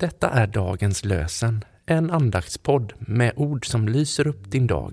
[0.00, 4.92] Detta är dagens lösen, en andaktspodd med ord som lyser upp din dag.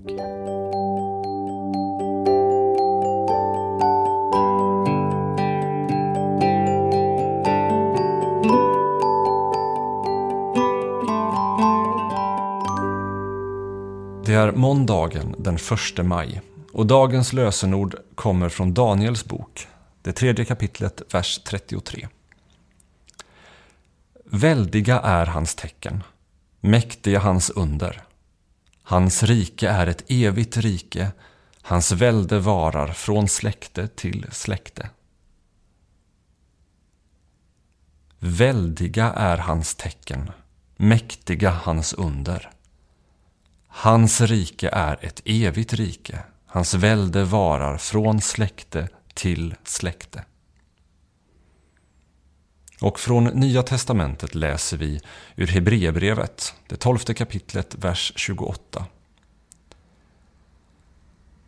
[14.26, 15.54] Det är måndagen den
[15.98, 19.68] 1 maj och dagens lösenord kommer från Daniels bok,
[20.02, 22.08] det tredje kapitlet, vers 33.
[24.30, 26.02] Väldiga är hans tecken,
[26.60, 28.02] mäktiga hans under.
[28.82, 31.12] Hans rike är ett evigt rike,
[31.62, 34.90] hans välde varar från släkte till släkte.
[38.18, 40.30] Väldiga är hans tecken,
[40.76, 42.50] mäktiga hans under.
[43.66, 50.24] Hans rike är ett evigt rike, hans välde varar från släkte till släkte.
[52.80, 55.00] Och från Nya testamentet läser vi
[55.36, 58.86] ur Hebreerbrevet, det tolfte kapitlet, vers 28.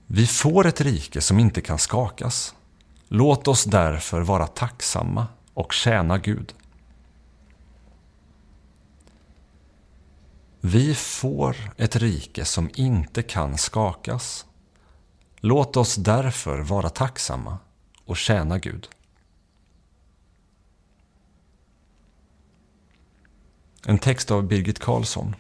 [0.07, 2.55] Vi får ett rike som inte kan skakas.
[3.09, 6.55] Låt oss därför vara tacksamma och tjäna Gud.
[10.61, 14.47] Vi får ett rike som inte kan skakas.
[15.37, 17.59] Låt oss därför vara tacksamma
[18.05, 18.89] och tjäna Gud.
[23.87, 25.37] En text av Birgit Karlsson.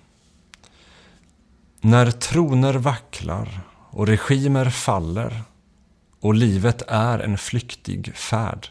[1.81, 3.61] När troner vacklar
[3.91, 5.43] och regimer faller
[6.21, 8.69] och livet är en flyktig färd.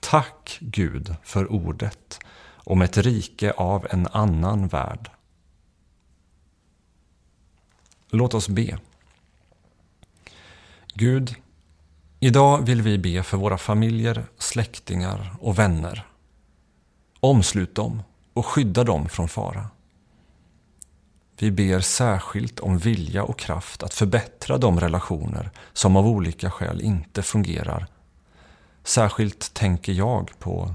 [0.00, 2.18] Tack Gud för ordet
[2.54, 5.10] om ett rike av en annan värld.
[8.10, 8.78] Låt oss be.
[10.94, 11.34] Gud,
[12.20, 16.06] idag vill vi be för våra familjer, släktingar och vänner.
[17.20, 18.02] Omslut dem
[18.38, 19.68] och skydda dem från fara.
[21.38, 26.80] Vi ber särskilt om vilja och kraft att förbättra de relationer som av olika skäl
[26.80, 27.86] inte fungerar.
[28.84, 30.74] Särskilt tänker jag på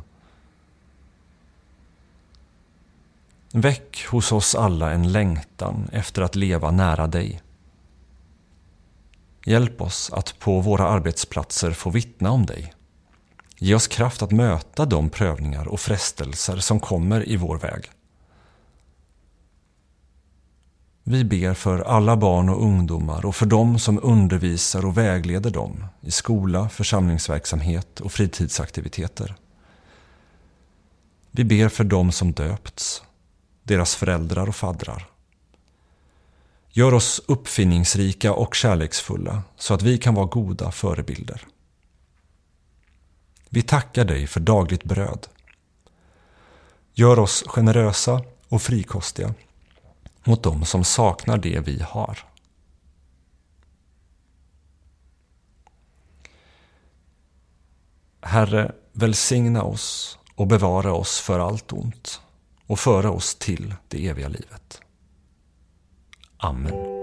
[3.51, 7.41] Väck hos oss alla en längtan efter att leva nära dig.
[9.45, 12.73] Hjälp oss att på våra arbetsplatser få vittna om dig.
[13.63, 17.91] Ge oss kraft att möta de prövningar och frestelser som kommer i vår väg.
[21.03, 25.85] Vi ber för alla barn och ungdomar och för dem som undervisar och vägleder dem
[26.01, 29.35] i skola, församlingsverksamhet och fritidsaktiviteter.
[31.31, 33.03] Vi ber för dem som döpts,
[33.63, 35.09] deras föräldrar och faddrar.
[36.69, 41.47] Gör oss uppfinningsrika och kärleksfulla så att vi kan vara goda förebilder.
[43.53, 45.27] Vi tackar dig för dagligt bröd.
[46.93, 49.33] Gör oss generösa och frikostiga
[50.23, 52.19] mot dem som saknar det vi har.
[58.21, 62.21] Herre, välsigna oss och bevara oss för allt ont
[62.67, 64.81] och föra oss till det eviga livet.
[66.37, 67.02] Amen.